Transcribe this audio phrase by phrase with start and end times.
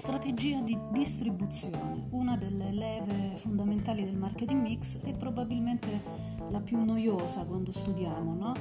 [0.00, 6.02] strategia di distribuzione, una delle leve fondamentali del marketing mix e probabilmente
[6.48, 8.54] la più noiosa quando studiamo, no?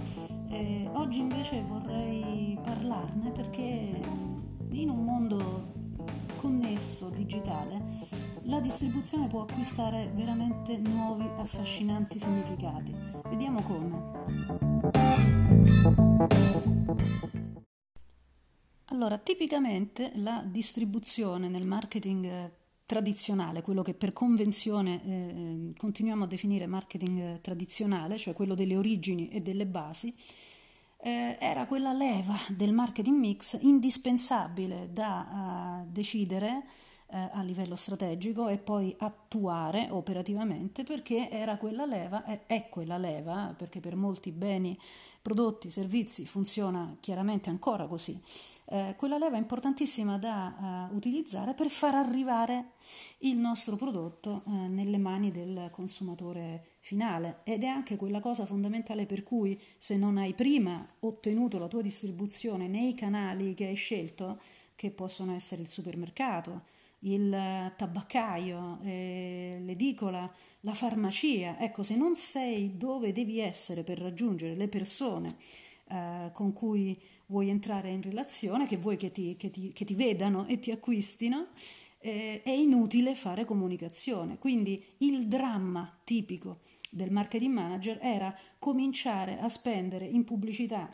[0.99, 4.01] oggi invece vorrei parlarne perché
[4.71, 5.71] in un mondo
[6.35, 7.81] connesso, digitale,
[8.43, 12.93] la distribuzione può acquistare veramente nuovi, affascinanti significati.
[13.29, 14.17] Vediamo come.
[18.99, 22.51] Allora, tipicamente la distribuzione nel marketing eh,
[22.85, 28.55] tradizionale, quello che per convenzione eh, eh, continuiamo a definire marketing eh, tradizionale, cioè quello
[28.55, 30.13] delle origini e delle basi,
[30.97, 36.63] eh, era quella leva del marketing mix indispensabile da uh, decidere
[37.11, 42.97] eh, a livello strategico e poi attuare operativamente perché era quella leva, è, è quella
[42.97, 44.77] leva, perché per molti beni,
[45.21, 48.19] prodotti, servizi funziona chiaramente ancora così.
[48.65, 52.73] Eh, quella leva importantissima da uh, utilizzare per far arrivare
[53.19, 57.39] il nostro prodotto uh, nelle mani del consumatore finale.
[57.43, 61.81] Ed è anche quella cosa fondamentale per cui se non hai prima ottenuto la tua
[61.81, 64.39] distribuzione nei canali che hai scelto,
[64.75, 72.77] che possono essere il supermercato, il tabaccaio, eh, l'edicola, la farmacia, ecco, se non sei
[72.77, 75.37] dove devi essere per raggiungere le persone
[75.89, 79.95] eh, con cui vuoi entrare in relazione, che vuoi che ti, che ti, che ti
[79.95, 81.47] vedano e ti acquistino,
[81.99, 84.37] eh, è inutile fare comunicazione.
[84.37, 90.89] Quindi il dramma tipico del marketing manager era cominciare a spendere in pubblicità,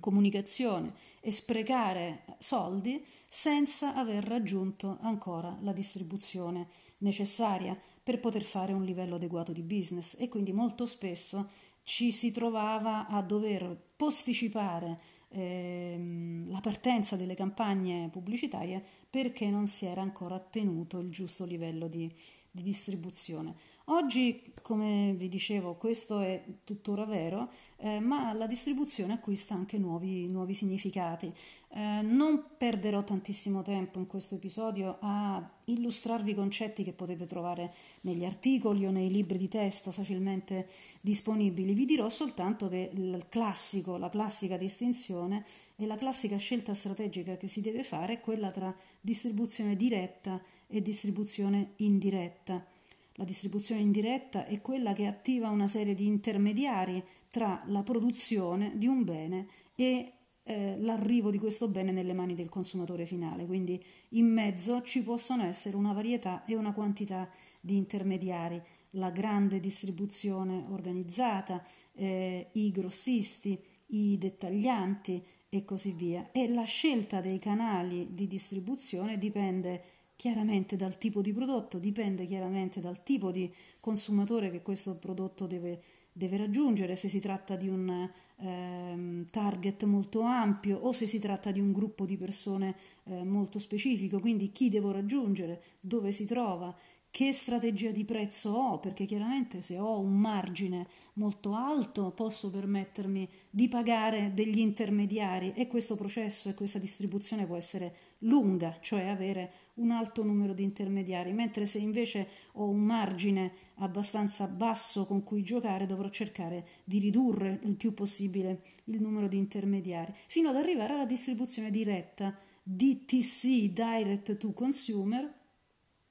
[0.00, 6.68] comunicazione e sprecare soldi senza aver raggiunto ancora la distribuzione
[6.98, 11.48] necessaria per poter fare un livello adeguato di business e quindi molto spesso
[11.82, 19.86] ci si trovava a dover posticipare ehm, la partenza delle campagne pubblicitarie perché non si
[19.86, 22.12] era ancora ottenuto il giusto livello di,
[22.50, 23.54] di distribuzione.
[23.88, 30.26] Oggi, come vi dicevo, questo è tuttora vero, eh, ma la distribuzione acquista anche nuovi,
[30.26, 31.30] nuovi significati.
[31.68, 38.24] Eh, non perderò tantissimo tempo in questo episodio a illustrarvi concetti che potete trovare negli
[38.24, 40.66] articoli o nei libri di testo facilmente
[41.02, 41.74] disponibili.
[41.74, 45.44] Vi dirò soltanto che il classico, la classica distinzione
[45.76, 50.80] e la classica scelta strategica che si deve fare è quella tra distribuzione diretta e
[50.80, 52.72] distribuzione indiretta.
[53.14, 58.86] La distribuzione indiretta è quella che attiva una serie di intermediari tra la produzione di
[58.86, 63.46] un bene e eh, l'arrivo di questo bene nelle mani del consumatore finale.
[63.46, 67.30] Quindi in mezzo ci possono essere una varietà e una quantità
[67.60, 68.60] di intermediari,
[68.90, 76.30] la grande distribuzione organizzata, eh, i grossisti, i dettaglianti e così via.
[76.32, 82.80] E la scelta dei canali di distribuzione dipende chiaramente dal tipo di prodotto, dipende chiaramente
[82.80, 85.82] dal tipo di consumatore che questo prodotto deve,
[86.12, 91.50] deve raggiungere, se si tratta di un ehm, target molto ampio o se si tratta
[91.50, 96.74] di un gruppo di persone eh, molto specifico, quindi chi devo raggiungere, dove si trova,
[97.14, 103.28] che strategia di prezzo ho, perché chiaramente se ho un margine molto alto posso permettermi
[103.50, 109.52] di pagare degli intermediari e questo processo e questa distribuzione può essere lunga, cioè avere
[109.74, 115.42] un alto numero di intermediari, mentre se invece ho un margine abbastanza basso con cui
[115.42, 120.94] giocare dovrò cercare di ridurre il più possibile il numero di intermediari, fino ad arrivare
[120.94, 122.36] alla distribuzione diretta.
[122.66, 125.32] DTC, Direct to Consumer,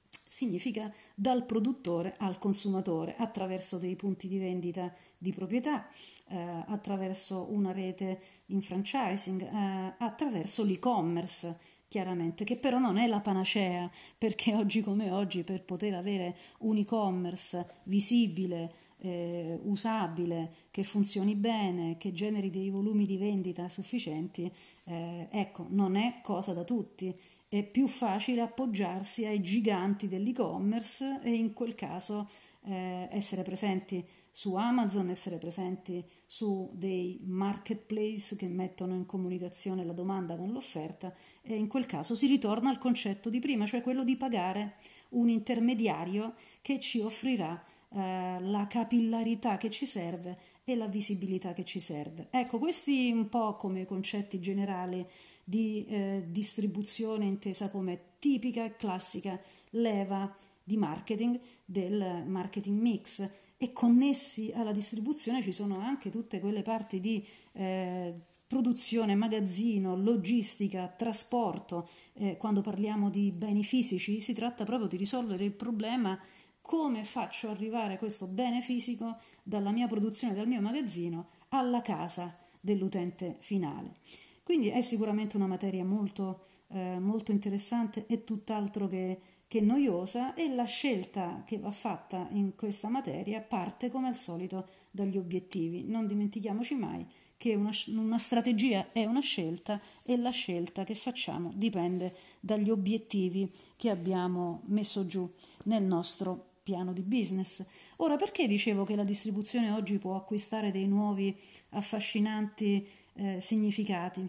[0.08, 5.88] significa dal produttore al consumatore attraverso dei punti di vendita di proprietà,
[6.28, 13.20] eh, attraverso una rete in franchising, eh, attraverso l'e-commerce chiaramente, che però non è la
[13.20, 13.88] panacea,
[14.18, 21.96] perché oggi come oggi per poter avere un e-commerce visibile, eh, usabile, che funzioni bene,
[21.96, 24.52] che generi dei volumi di vendita sufficienti,
[24.86, 27.16] eh, ecco, non è cosa da tutti.
[27.48, 32.28] È più facile appoggiarsi ai giganti dell'e-commerce e in quel caso
[32.64, 34.04] eh, essere presenti
[34.36, 41.14] su Amazon, essere presenti su dei marketplace che mettono in comunicazione la domanda con l'offerta
[41.40, 44.74] e in quel caso si ritorna al concetto di prima, cioè quello di pagare
[45.10, 51.64] un intermediario che ci offrirà eh, la capillarità che ci serve e la visibilità che
[51.64, 52.26] ci serve.
[52.30, 55.06] Ecco, questi un po' come concetti generali
[55.44, 59.40] di eh, distribuzione intesa come tipica e classica
[59.70, 60.34] leva
[60.64, 67.00] di marketing del marketing mix e connessi alla distribuzione ci sono anche tutte quelle parti
[67.00, 68.14] di eh,
[68.46, 75.44] produzione, magazzino, logistica, trasporto, eh, quando parliamo di beni fisici, si tratta proprio di risolvere
[75.44, 76.18] il problema
[76.60, 83.36] come faccio arrivare questo bene fisico dalla mia produzione, dal mio magazzino, alla casa dell'utente
[83.40, 83.96] finale.
[84.42, 89.20] Quindi è sicuramente una materia molto, eh, molto interessante e tutt'altro che,
[89.54, 94.66] che noiosa e la scelta che va fatta in questa materia parte come al solito
[94.90, 95.84] dagli obiettivi.
[95.84, 97.06] Non dimentichiamoci mai
[97.36, 103.48] che una, una, strategia è una scelta e la scelta che facciamo dipende dagli obiettivi
[103.76, 105.32] che abbiamo messo giù
[105.66, 107.64] nel nostro piano di business.
[107.98, 111.32] Ora, perché dicevo che la distribuzione oggi può acquistare dei nuovi
[111.68, 114.28] affascinanti eh, significati?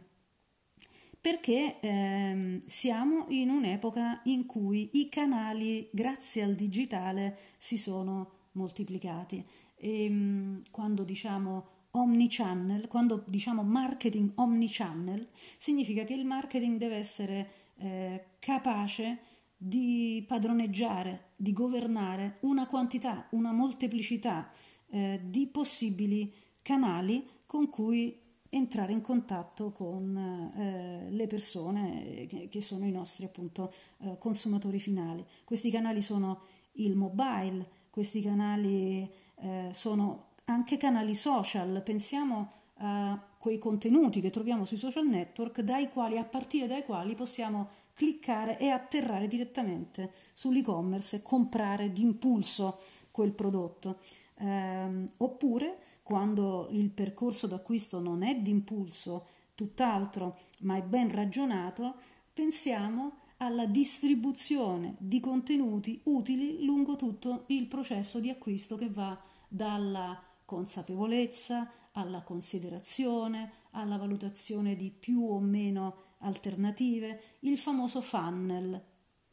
[1.25, 9.43] Perché ehm, siamo in un'epoca in cui i canali, grazie al digitale, si sono moltiplicati.
[9.75, 15.27] E, ehm, quando diciamo omnichannel, quando diciamo marketing omnichannel,
[15.57, 19.17] significa che il marketing deve essere eh, capace
[19.57, 24.51] di padroneggiare, di governare una quantità, una molteplicità
[24.89, 26.31] eh, di possibili
[26.61, 28.24] canali con cui
[28.57, 35.25] entrare in contatto con eh, le persone che, sono i nostri appunto eh, consumatori finali.
[35.43, 36.41] Questi canali sono
[36.73, 44.63] il mobile, questi canali eh, sono anche canali social, pensiamo a quei contenuti che troviamo
[44.63, 51.17] sui social network dai quali, a partire dai quali possiamo cliccare e atterrare direttamente sull'e-commerce
[51.17, 52.79] e comprare d'impulso
[53.11, 53.99] quel prodotto.
[54.37, 59.25] Eh, oppure quando il percorso d'acquisto non è d'impulso,
[59.55, 61.95] tutt'altro, ma è ben ragionato,
[62.31, 70.21] pensiamo alla distribuzione di contenuti utili lungo tutto il processo di acquisto che va dalla
[70.45, 78.79] consapevolezza alla considerazione, alla valutazione di più o meno alternative, il famoso funnel,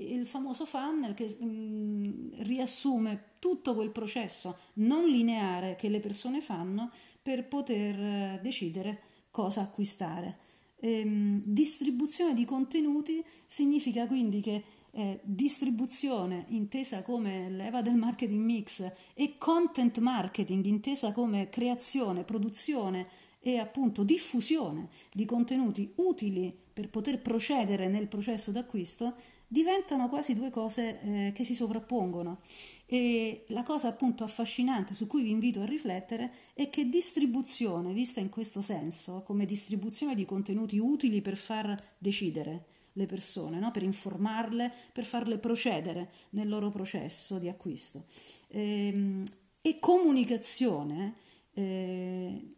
[0.03, 6.41] il famoso funnel che mh, mm, riassume tutto quel processo non lineare che le persone
[6.41, 6.91] fanno
[7.21, 9.01] per poter eh, decidere
[9.31, 10.39] cosa acquistare.
[10.81, 14.63] Ehm, distribuzione di contenuti significa quindi che
[14.95, 23.09] eh, distribuzione intesa come leva del marketing mix e content marketing intesa come creazione, produzione
[23.41, 29.15] e appunto diffusione di contenuti utili per poter procedere nel processo d'acquisto
[29.53, 32.41] diventano quasi due cose eh, che si sovrappongono.
[32.87, 38.19] E la cosa appunto affascinante su cui vi invito a riflettere è che distribuzione, vista
[38.19, 42.65] in questo senso, come distribuzione di contenuti utili per far decidere
[42.95, 43.71] le persone, no?
[43.71, 48.07] per informarle, per farle procedere nel loro processo di acquisto,
[48.49, 49.25] e, ehm,
[49.61, 51.15] e comunicazione,
[51.53, 52.55] eh,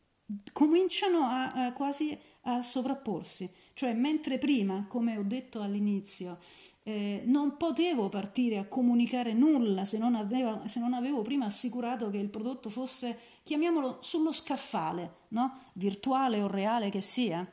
[0.53, 3.49] cominciano a, a quasi a sovrapporsi.
[3.73, 6.39] Cioè, mentre prima, come ho detto all'inizio,
[6.85, 12.11] eh, non potevo partire a comunicare nulla se non, aveva, se non, avevo prima assicurato
[12.11, 15.59] che il prodotto fosse, chiamiamolo, sullo scaffale, no?
[15.73, 17.47] virtuale o reale che sia.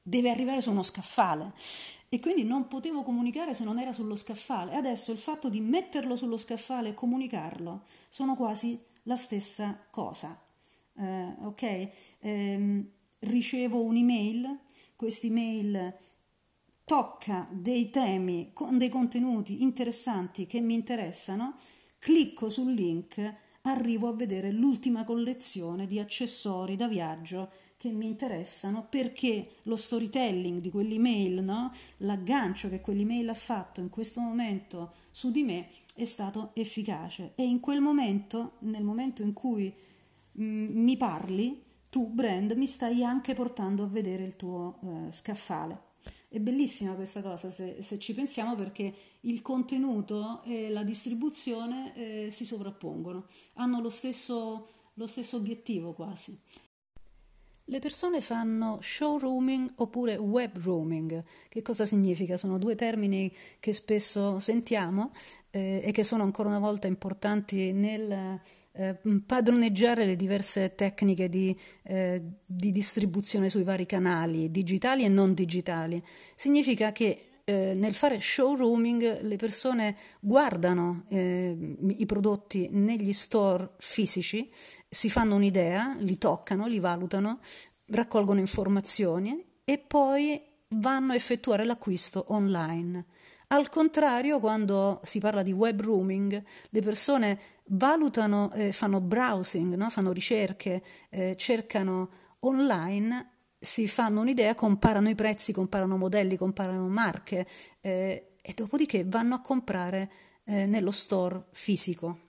[0.00, 1.52] Deve arrivare su uno scaffale
[2.08, 4.74] e quindi non potevo comunicare se non era sullo scaffale.
[4.74, 10.46] Adesso il fatto di metterlo sullo scaffale e comunicarlo sono quasi la stessa cosa
[10.98, 11.88] eh, ok?
[12.20, 12.84] Eh,
[13.20, 14.58] ricevo un'email,
[14.96, 15.94] quest'email
[16.88, 21.56] tocca dei temi con dei contenuti interessanti che mi interessano,
[21.98, 28.86] clicco sul link, arrivo a vedere l'ultima collezione di accessori da viaggio che mi interessano
[28.88, 31.72] perché lo storytelling di quell'email, no?
[31.98, 37.44] l'aggancio che quell'email ha fatto in questo momento su di me è stato efficace e
[37.44, 39.72] in quel momento, nel momento in cui
[40.40, 45.86] Mm, mi parli, tu brand mi stai anche portando a vedere il tuo eh, scaffale.
[46.30, 52.30] È bellissima questa cosa se, se, ci pensiamo perché il contenuto e la distribuzione eh,
[52.30, 56.38] si sovrappongono, hanno lo stesso, lo stesso obiettivo quasi.
[57.64, 61.24] Le persone fanno showrooming oppure web roaming.
[61.48, 62.36] Che cosa significa?
[62.36, 65.12] Sono due termini che spesso sentiamo
[65.50, 68.38] eh, e che sono ancora una volta importanti nel
[68.78, 75.34] eh, padroneggiare le diverse tecniche di, eh, di, distribuzione sui vari canali, digitali e non
[75.34, 76.00] digitali.
[76.36, 84.48] Significa che eh, nel fare showrooming le persone guardano eh, i prodotti negli store fisici,
[84.88, 87.40] si fanno un'idea, li toccano, li valutano,
[87.86, 93.06] raccolgono informazioni e poi vanno a effettuare l'acquisto online.
[93.50, 99.90] Al contrario, quando si parla di web rooming, le persone valutano, eh, fanno browsing, no?
[99.90, 102.10] fanno ricerche, eh, cercano
[102.40, 107.46] online si fanno un'idea, comparano i prezzi, comparano modelli, comparano marche
[107.80, 110.10] eh, e dopodiché vanno a comprare
[110.44, 112.26] eh, nello store fisico.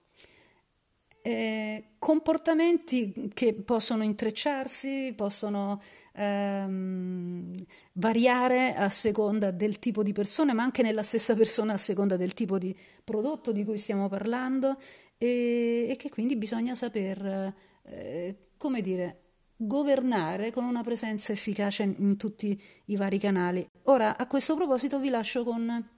[1.22, 5.81] Eh, comportamenti che possono intrecciarsi, possono
[6.13, 7.53] ehm,
[7.93, 12.34] variare a seconda del tipo di persona, ma anche nella stessa persona a seconda del
[12.34, 14.77] tipo di prodotto di cui stiamo parlando
[15.19, 19.19] e, e che quindi bisogna saper, eh, come dire,
[19.55, 23.67] governare con una presenza efficace in, tutti i vari canali.
[23.83, 25.89] Ora, a questo proposito vi lascio con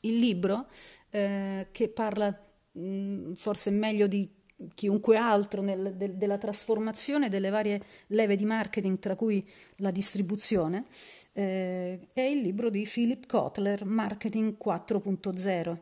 [0.00, 0.66] il libro
[1.10, 2.38] eh, che parla
[2.72, 4.30] mh, forse meglio di
[4.74, 10.84] chiunque altro nel, de, della trasformazione delle varie leve di marketing, tra cui la distribuzione,
[11.32, 15.78] eh, è il libro di Philip Kotler, Marketing 4.0.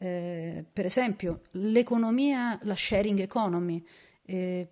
[0.00, 3.84] Eh, per esempio, l'economia, la sharing economy
[4.22, 4.68] eh,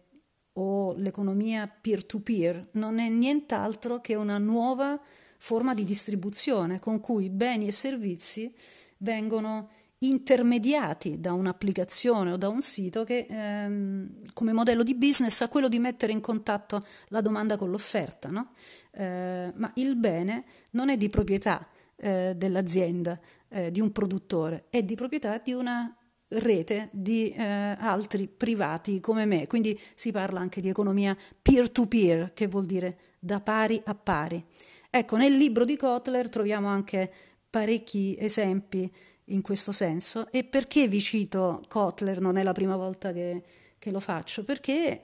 [0.53, 5.01] o l'economia peer-to-peer non è nient'altro che una nuova
[5.39, 8.55] forma di distribuzione con cui beni e servizi
[8.99, 9.69] vengono
[9.99, 15.69] intermediati da un'applicazione o da un sito che ehm, come modello di business ha quello
[15.69, 18.53] di mettere in contatto la domanda con l'offerta, no?
[18.93, 21.67] eh, ma il bene non è di proprietà
[21.97, 23.19] eh, dell'azienda,
[23.49, 25.95] eh, di un produttore, è di proprietà di una
[26.29, 32.49] rete di eh, altri privati come me, quindi si parla anche di economia peer-to-peer, che
[32.49, 34.45] vuol dire da pari a pari.
[34.91, 37.13] Ecco, nel libro di Kotler troviamo anche
[37.51, 38.91] parecchi esempi
[39.27, 40.31] in questo senso.
[40.31, 42.21] E perché vi cito Kotler?
[42.21, 43.43] Non è la prima volta che,
[43.79, 45.03] che lo faccio, perché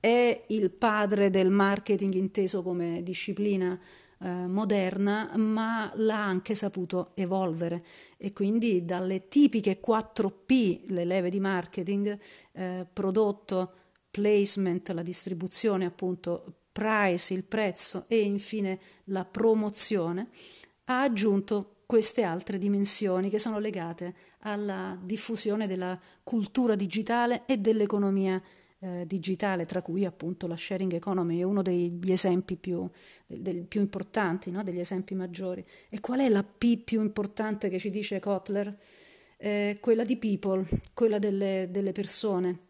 [0.00, 3.78] è il padre del marketing inteso come disciplina
[4.18, 7.84] eh, moderna, ma l'ha anche saputo evolvere.
[8.16, 12.18] E quindi dalle tipiche 4P, le leve di marketing,
[12.52, 13.72] eh, prodotto,
[14.10, 20.28] placement, la distribuzione appunto, price, il prezzo e infine la promozione,
[20.84, 28.42] ha aggiunto queste altre dimensioni che sono legate alla diffusione della cultura digitale e dell'economia
[28.86, 32.88] eh, digitale, tra cui appunto la sharing economy è uno degli esempi più,
[33.26, 34.62] del, più importanti, no?
[34.62, 35.64] degli esempi maggiori.
[35.88, 38.76] E qual è la P più importante che ci dice Kotler?
[39.38, 42.60] Eh, quella di people, quella delle, delle persone.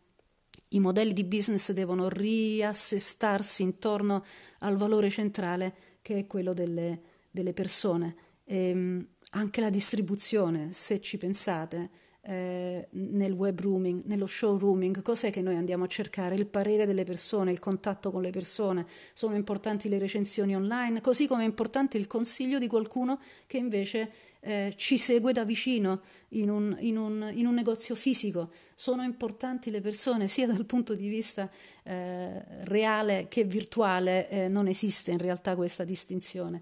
[0.70, 4.24] I modelli di business devono riassestarsi intorno
[4.60, 11.18] al valore centrale che è quello delle, delle persone ehm, anche la distribuzione, se ci
[11.18, 11.90] pensate,
[12.28, 16.34] eh, nel web rooming, nello showrooming, cos'è che noi andiamo a cercare?
[16.34, 21.28] Il parere delle persone, il contatto con le persone, sono importanti le recensioni online, così
[21.28, 26.50] come è importante il consiglio di qualcuno che invece eh, ci segue da vicino in
[26.50, 28.50] un, in, un, in un, negozio fisico.
[28.74, 31.48] Sono importanti le persone sia dal punto di vista
[31.84, 36.60] eh, reale che virtuale, eh, non esiste in realtà questa distinzione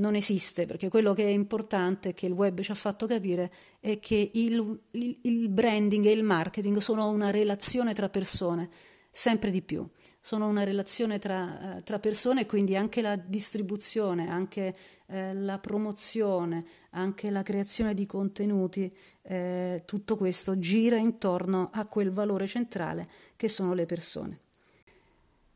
[0.00, 3.98] non esiste, perché quello che è importante, che il web ci ha fatto capire, è
[4.00, 8.68] che il, il, il branding e il marketing sono una relazione tra persone,
[9.10, 9.88] sempre di più
[10.20, 14.74] sono una relazione tra, eh, tra, persone e quindi anche la distribuzione, anche
[15.06, 22.12] eh, la promozione, anche la creazione di contenuti, eh, tutto questo gira intorno a quel
[22.12, 24.40] valore centrale che sono le persone.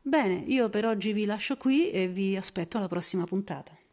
[0.01, 3.84] Bene, io per oggi vi lascio qui e vi aspetto alla prossima puntata.